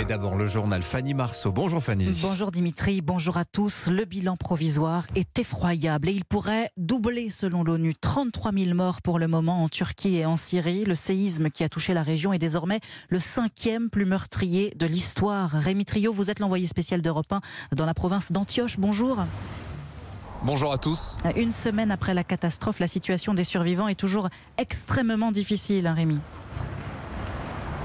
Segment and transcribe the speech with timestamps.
[0.00, 1.52] Mais d'abord le journal Fanny Marceau.
[1.52, 2.06] Bonjour Fanny.
[2.22, 3.88] Bonjour Dimitri, bonjour à tous.
[3.88, 7.94] Le bilan provisoire est effroyable et il pourrait doubler selon l'ONU.
[7.94, 10.86] 33 000 morts pour le moment en Turquie et en Syrie.
[10.86, 15.50] Le séisme qui a touché la région est désormais le cinquième plus meurtrier de l'histoire.
[15.50, 17.40] Rémi Trio, vous êtes l'envoyé spécial d'Europe 1
[17.76, 18.78] dans la province d'Antioche.
[18.78, 19.18] Bonjour.
[20.42, 21.18] Bonjour à tous.
[21.36, 26.20] Une semaine après la catastrophe, la situation des survivants est toujours extrêmement difficile, hein, Rémi.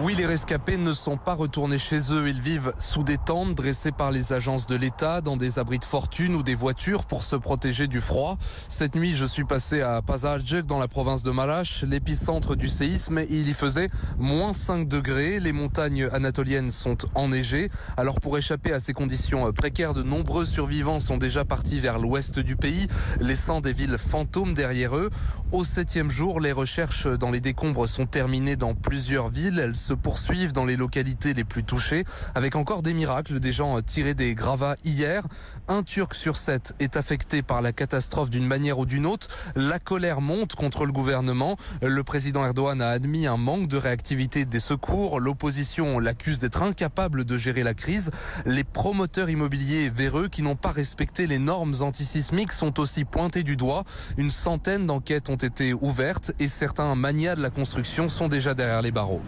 [0.00, 2.28] Oui, les rescapés ne sont pas retournés chez eux.
[2.28, 5.84] Ils vivent sous des tentes dressées par les agences de l'État, dans des abris de
[5.84, 8.36] fortune ou des voitures pour se protéger du froid.
[8.68, 13.24] Cette nuit, je suis passé à Pazarcık, dans la province de Maraş, l'épicentre du séisme.
[13.30, 13.88] Il y faisait
[14.18, 15.38] moins 5 degrés.
[15.38, 17.70] Les montagnes anatoliennes sont enneigées.
[17.96, 22.40] Alors pour échapper à ces conditions précaires, de nombreux survivants sont déjà partis vers l'ouest
[22.40, 22.88] du pays,
[23.20, 25.10] laissant des villes fantômes derrière eux.
[25.52, 29.70] Au septième jour, les recherches dans les décombres sont terminées dans plusieurs villes.
[29.84, 34.14] Se poursuivent dans les localités les plus touchées, avec encore des miracles, des gens tirés
[34.14, 35.26] des gravats hier.
[35.68, 39.28] Un Turc sur sept est affecté par la catastrophe d'une manière ou d'une autre.
[39.54, 41.56] La colère monte contre le gouvernement.
[41.82, 45.20] Le président Erdogan a admis un manque de réactivité des secours.
[45.20, 48.10] L'opposition l'accuse d'être incapable de gérer la crise.
[48.46, 53.56] Les promoteurs immobiliers véreux qui n'ont pas respecté les normes antisismiques sont aussi pointés du
[53.56, 53.84] doigt.
[54.16, 58.80] Une centaine d'enquêtes ont été ouvertes et certains manias de la construction sont déjà derrière
[58.80, 59.20] les barreaux.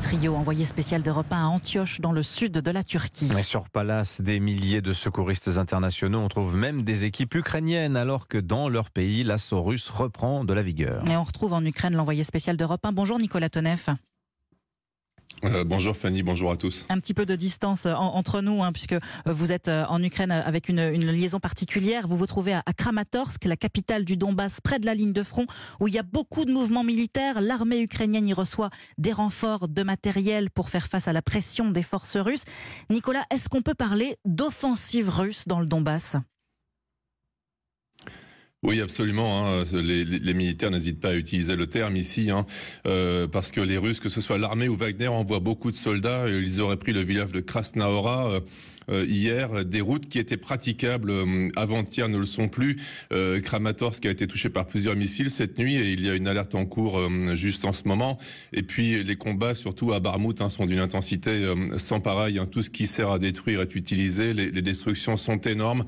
[0.00, 3.30] Trio, envoyé spécial d'Europe 1 à Antioche, dans le sud de la Turquie.
[3.34, 6.20] Mais sur Palace, des milliers de secouristes internationaux.
[6.20, 10.52] On trouve même des équipes ukrainiennes, alors que dans leur pays, l'assaut russe reprend de
[10.52, 11.02] la vigueur.
[11.10, 12.92] Et on retrouve en Ukraine l'envoyé spécial d'Europe 1.
[12.92, 13.90] Bonjour Nicolas Tonev.
[15.44, 16.86] Euh, bonjour Fanny, bonjour à tous.
[16.88, 18.94] Un petit peu de distance entre nous, hein, puisque
[19.26, 22.08] vous êtes en Ukraine avec une, liaison particulière.
[22.08, 25.46] Vous vous trouvez à, Kramatorsk, la capitale du Donbass, près de la ligne de front,
[25.80, 27.40] où il y a beaucoup de mouvements militaires.
[27.40, 31.82] L'armée ukrainienne y reçoit des renforts de matériel pour faire face à la pression des
[31.82, 32.44] forces russes.
[32.90, 36.16] Nicolas, est-ce qu'on peut parler d'offensive russe dans le Donbass?
[38.64, 39.46] Oui, absolument.
[39.46, 39.64] Hein.
[39.72, 42.46] Les, les, militaires n'hésitent pas à utiliser le terme ici, hein,
[42.86, 46.28] euh, parce que les Russes, que ce soit l'armée ou Wagner, envoient beaucoup de soldats.
[46.28, 48.40] Ils auraient pris le village de Krasnaora.
[48.90, 52.76] Euh, hier, des routes qui étaient praticables euh, avant-hier ne le sont plus.
[53.12, 56.28] Euh, Kramatorsk a été touché par plusieurs missiles cette nuit et il y a une
[56.28, 58.18] alerte en cours euh, juste en ce moment.
[58.52, 62.40] Et puis les combats, surtout à Barmout, hein, sont d'une intensité euh, sans pareil.
[62.50, 64.34] Tout ce qui sert à détruire est utilisé.
[64.34, 65.84] Les, les destructions sont énormes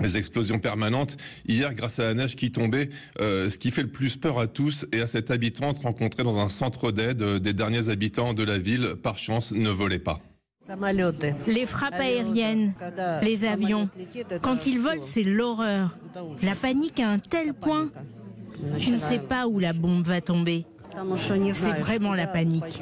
[0.00, 1.16] les explosions permanentes.
[1.46, 2.90] Hier, grâce à la neige qui tombait,
[3.20, 6.38] euh, ce qui fait le plus peur à tous et à cette habitante rencontrée dans
[6.38, 10.20] un centre d'aide euh, des derniers habitants de la ville, par chance, ne volaient pas.
[11.46, 12.74] Les frappes aériennes,
[13.22, 13.88] les avions,
[14.42, 15.96] quand ils volent, c'est l'horreur.
[16.42, 17.90] La panique à un tel point,
[18.78, 20.64] tu ne sais pas où la bombe va tomber.
[21.52, 22.80] C'est vraiment la panique.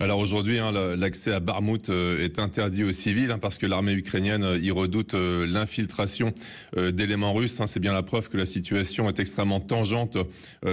[0.00, 3.92] Alors aujourd'hui, hein, l'accès à Barmout euh, est interdit aux civils hein, parce que l'armée
[3.92, 6.32] ukrainienne euh, y redoute euh, l'infiltration
[6.76, 7.60] d'éléments russes.
[7.60, 7.66] Hein.
[7.66, 10.16] C'est bien la preuve que la situation est extrêmement tangente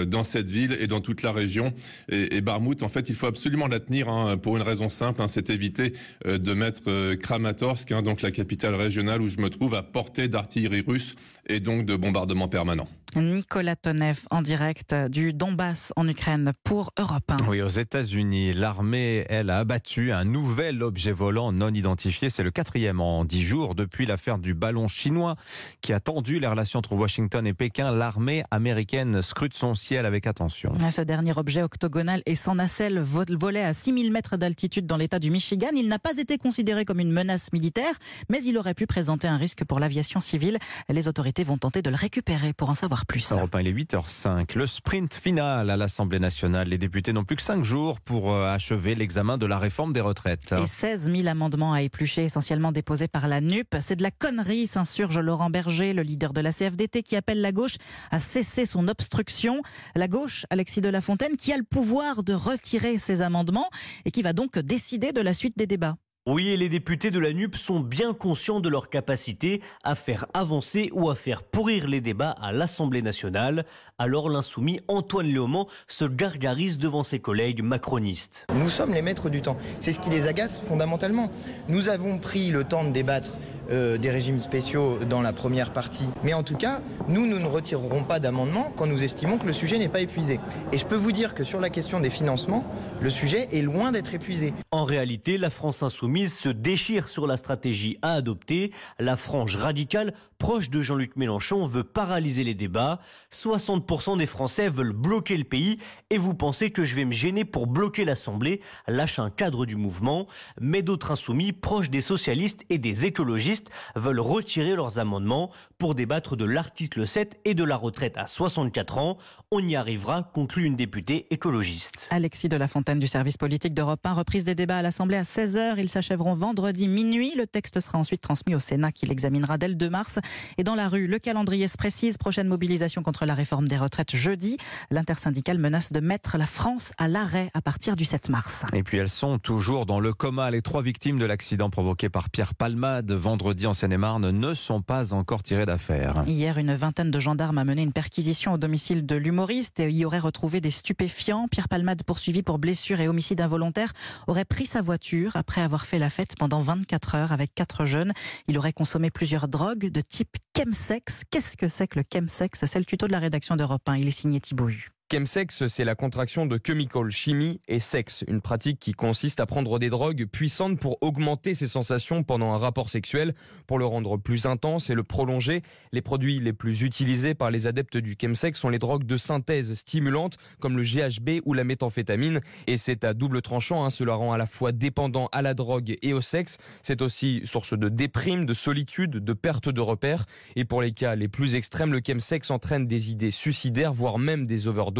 [0.07, 1.73] dans cette ville et dans toute la région.
[2.09, 5.49] Et, et Barmout, en fait, il faut absolument la tenir pour une raison simple, c'est
[5.49, 5.93] éviter
[6.25, 11.15] de mettre Kramatorsk, donc la capitale régionale où je me trouve, à portée d'artillerie russe
[11.47, 12.87] et donc de bombardements permanents.
[13.15, 17.47] Nicolas Tonev en direct du Donbass en Ukraine pour Europe 1.
[17.47, 22.29] Oui, aux États-Unis, l'armée, elle, a abattu un nouvel objet volant non identifié.
[22.29, 25.35] C'est le quatrième en dix jours depuis l'affaire du ballon chinois
[25.81, 27.91] qui a tendu les relations entre Washington et Pékin.
[27.91, 30.75] L'armée américaine scrute son ciel avec attention.
[30.91, 35.31] Ce dernier objet octogonal et sans nacelle volait à 6000 mètres d'altitude dans l'état du
[35.31, 35.69] Michigan.
[35.73, 37.95] Il n'a pas été considéré comme une menace militaire,
[38.29, 40.59] mais il aurait pu présenter un risque pour l'aviation civile.
[40.89, 43.31] Les autorités vont tenter de le récupérer pour en savoir plus.
[43.31, 44.57] Europe 1, il est 8h05.
[44.57, 46.67] Le sprint final à l'Assemblée nationale.
[46.69, 50.01] Les députés n'ont plus que 5 jours pour euh, achever l'examen de la réforme des
[50.01, 50.53] retraites.
[50.53, 53.75] Et 16 000 amendements à éplucher, essentiellement déposés par la NUP.
[53.81, 57.51] C'est de la connerie, s'insurge Laurent Berger, le leader de la CFDT, qui appelle la
[57.51, 57.75] gauche
[58.11, 59.61] à cesser son obstruction.
[59.95, 63.69] La gauche, Alexis de la Fontaine, qui a le pouvoir de retirer ces amendements
[64.05, 65.95] et qui va donc décider de la suite des débats.
[66.31, 70.27] Oui, et les députés de la NUP sont bien conscients de leur capacité à faire
[70.35, 73.65] avancer ou à faire pourrir les débats à l'Assemblée nationale.
[73.97, 78.45] Alors l'insoumis Antoine Léaumont se gargarise devant ses collègues macronistes.
[78.53, 79.57] Nous sommes les maîtres du temps.
[79.79, 81.31] C'est ce qui les agace fondamentalement.
[81.67, 83.39] Nous avons pris le temps de débattre
[83.71, 86.09] euh, des régimes spéciaux dans la première partie.
[86.23, 89.53] Mais en tout cas, nous, nous ne retirerons pas d'amendement quand nous estimons que le
[89.53, 90.39] sujet n'est pas épuisé.
[90.71, 92.65] Et je peux vous dire que sur la question des financements,
[92.99, 94.53] le sujet est loin d'être épuisé.
[94.71, 98.71] En réalité, la France insoumise se déchire sur la stratégie à adopter.
[98.99, 102.99] La frange radicale, proche de Jean-Luc Mélenchon, veut paralyser les débats.
[103.31, 105.77] 60% des Français veulent bloquer le pays
[106.09, 109.75] et vous pensez que je vais me gêner pour bloquer l'Assemblée, lâche un cadre du
[109.75, 110.25] mouvement.
[110.59, 116.35] Mais d'autres insoumis, proches des socialistes et des écologistes, veulent retirer leurs amendements pour débattre
[116.35, 119.17] de l'article 7 et de la retraite à 64 ans.
[119.51, 122.07] On y arrivera, conclut une députée écologiste.
[122.11, 125.23] Alexis de la Fontaine du service politique d'Europe 1, reprise des débats à l'Assemblée à
[125.23, 125.75] 16h.
[125.77, 127.33] Ils s'achèveront vendredi minuit.
[127.35, 130.19] Le texte sera ensuite transmis au Sénat qui l'examinera dès le 2 mars.
[130.57, 132.17] Et dans la rue, le calendrier se précise.
[132.17, 134.57] Prochaine mobilisation contre la réforme des retraites jeudi.
[134.91, 138.65] L'intersyndicale menace de mettre la France à l'arrêt à partir du 7 mars.
[138.73, 140.51] Et puis elles sont toujours dans le coma.
[140.51, 145.13] Les trois victimes de l'accident provoqué par Pierre Palmade vendredi en Seine-et-Marne ne sont pas
[145.13, 146.23] encore tirées d'affaire.
[146.27, 150.05] Hier, une vingtaine de gendarmes a mené une perquisition au domicile de l'humoriste et y
[150.05, 151.47] aurait retrouvé des stupéfiants.
[151.47, 153.93] Pierre Palmade, poursuivi pour blessure et homicide involontaire,
[154.27, 158.13] aurait pris sa voiture après avoir fait la fête pendant 24 heures avec quatre jeunes.
[158.47, 161.23] Il aurait consommé plusieurs drogues de type chemsex.
[161.31, 162.65] Qu'est-ce que c'est que le chemsex?
[162.65, 163.97] C'est le tuto de la rédaction d'Europe 1.
[163.97, 164.69] Il est signé Thibaut.
[165.11, 169.79] Chemsex, c'est la contraction de chemical, chimie et sexe, une pratique qui consiste à prendre
[169.79, 173.33] des drogues puissantes pour augmenter ses sensations pendant un rapport sexuel,
[173.65, 175.63] pour le rendre plus intense et le prolonger.
[175.93, 179.73] Les produits les plus utilisés par les adeptes du chemsex sont les drogues de synthèse
[179.73, 182.41] stimulantes comme le GHB ou la méthamphétamine.
[182.67, 185.95] Et c'est à double tranchant, hein, cela rend à la fois dépendant à la drogue
[186.03, 186.59] et au sexe.
[186.83, 190.27] C'est aussi source de déprime, de solitude, de perte de repères.
[190.55, 194.45] Et pour les cas les plus extrêmes, le chemsex entraîne des idées suicidaires, voire même
[194.45, 194.98] des overdoses.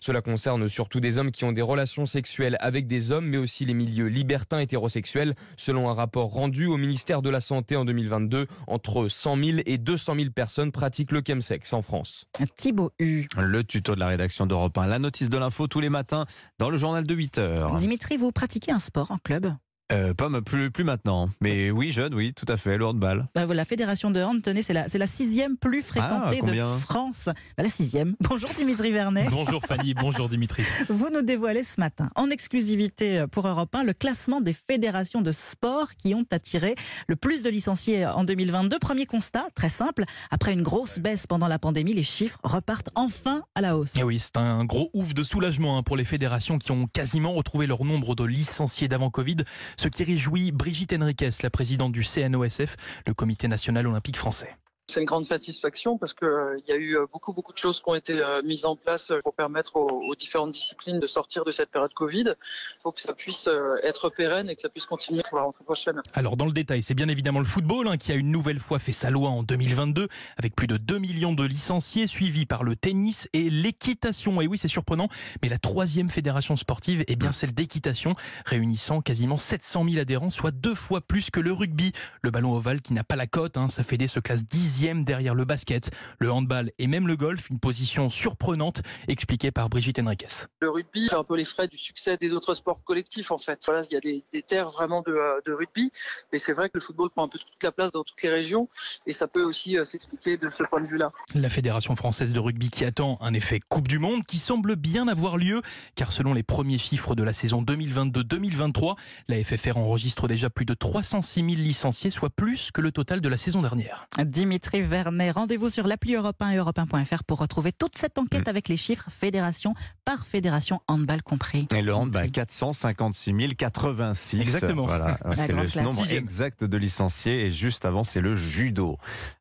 [0.00, 3.64] Cela concerne surtout des hommes qui ont des relations sexuelles avec des hommes, mais aussi
[3.64, 5.34] les milieux libertins hétérosexuels.
[5.56, 9.78] Selon un rapport rendu au ministère de la Santé en 2022, entre 100 000 et
[9.78, 12.26] 200 000 personnes pratiquent le chemsex en France.
[12.56, 13.28] Thibaut Hu.
[13.36, 16.26] Le tuto de la rédaction d'Europe 1, la notice de l'info tous les matins
[16.58, 17.76] dans le journal de 8 heures.
[17.76, 19.52] Dimitri, vous pratiquez un sport en club?
[19.92, 23.28] Euh, pas plus, plus maintenant, mais oui, jeune, oui, tout à fait, le handball.
[23.34, 26.40] Bah, la fédération de hand, tenez, c'est la, c'est la sixième plus fréquentée Ah, de
[26.40, 27.26] combien France.
[27.56, 28.16] Bah, la sixième.
[28.20, 29.28] Bonjour Dimitri Vernet.
[29.30, 30.64] Bonjour Fanny, bonjour Dimitri.
[30.88, 35.30] Vous nous dévoilez ce matin, en exclusivité pour Europe 1, le classement des fédérations de
[35.30, 36.74] sport qui ont attiré
[37.06, 38.78] le plus de licenciés en 2022.
[38.80, 43.44] Premier constat, très simple, après une grosse baisse pendant la pandémie, les chiffres repartent enfin
[43.54, 43.96] à la hausse.
[43.96, 47.32] Et oui, c'est un gros ouf de soulagement hein, pour les fédérations qui ont quasiment
[47.34, 49.36] retrouvé leur nombre de licenciés d'avant Covid,
[49.76, 52.76] ce qui réjouit Brigitte Henriquez, la présidente du CNOSF,
[53.06, 54.56] le Comité national olympique français.
[54.88, 57.94] C'est une grande satisfaction parce qu'il y a eu beaucoup beaucoup de choses qui ont
[57.94, 61.70] été euh, mises en place pour permettre aux, aux différentes disciplines de sortir de cette
[61.70, 62.34] période Covid.
[62.36, 65.42] Il faut que ça puisse euh, être pérenne et que ça puisse continuer sur la
[65.42, 66.00] rentrée prochaine.
[66.14, 68.78] Alors dans le détail, c'est bien évidemment le football hein, qui a une nouvelle fois
[68.78, 72.76] fait sa loi en 2022 avec plus de 2 millions de licenciés suivis par le
[72.76, 74.40] tennis et l'équitation.
[74.40, 75.08] Et oui, c'est surprenant,
[75.42, 80.52] mais la troisième fédération sportive est bien celle d'équitation réunissant quasiment 700 000 adhérents, soit
[80.52, 81.92] deux fois plus que le rugby.
[82.22, 85.34] Le ballon ovale qui n'a pas la cote, hein, sa fédé se classe 10 derrière
[85.34, 90.46] le basket, le handball et même le golf, une position surprenante expliquée par Brigitte Henriquez.
[90.60, 93.60] Le rugby fait un peu les frais du succès des autres sports collectifs en fait.
[93.64, 95.90] Voilà, il y a des, des terres vraiment de, de rugby,
[96.32, 98.30] mais c'est vrai que le football prend un peu toute la place dans toutes les
[98.30, 98.68] régions
[99.06, 101.12] et ça peut aussi euh, s'expliquer de ce point de vue-là.
[101.34, 105.08] La Fédération française de rugby qui attend un effet Coupe du Monde qui semble bien
[105.08, 105.62] avoir lieu,
[105.94, 108.96] car selon les premiers chiffres de la saison 2022-2023,
[109.28, 113.28] la FFR enregistre déjà plus de 306 000 licenciés, soit plus que le total de
[113.28, 114.06] la saison dernière.
[114.24, 115.30] Dimitri Vernet.
[115.30, 118.76] Rendez-vous sur l'appli Europe 1 et Europe 1.fr pour retrouver toute cette enquête avec les
[118.76, 119.74] chiffres fédération
[120.04, 121.66] par fédération, handball compris.
[121.74, 124.40] Et le handball, 456 086.
[124.40, 124.86] Exactement.
[124.86, 125.84] Voilà, c'est le classe.
[125.84, 127.46] nombre exact de licenciés.
[127.46, 128.98] Et juste avant, c'est le judo.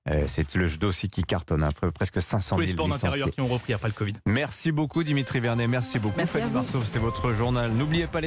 [0.10, 2.88] Euh, c'est le judo aussi qui cartonne, hein, pre- presque 500 Tous 000 les sports
[2.90, 3.32] d'intérieur licenciés.
[3.34, 4.14] qui ont repris après le Covid.
[4.28, 6.46] Merci beaucoup Dimitri Vernet, merci beaucoup Fanny.
[6.54, 7.72] Marceau, c'était votre journal.
[7.72, 8.24] N'oubliez pas les